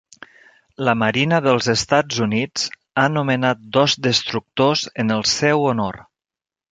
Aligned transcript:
La 0.87 0.93
Marina 1.01 1.39
dels 1.47 1.67
Estats 1.73 2.21
Units 2.25 2.63
ha 3.01 3.03
nomenat 3.17 3.61
dos 3.77 3.95
destructors 4.07 4.87
en 5.05 5.15
el 5.17 5.23
seu 5.33 5.67
honor. 5.73 6.01